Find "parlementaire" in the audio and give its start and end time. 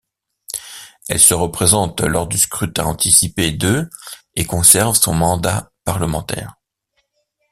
5.83-6.55